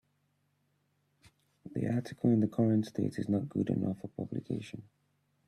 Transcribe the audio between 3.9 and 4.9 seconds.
for publication.